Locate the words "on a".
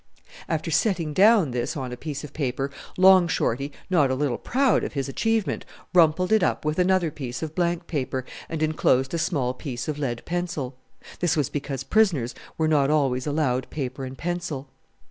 1.77-1.95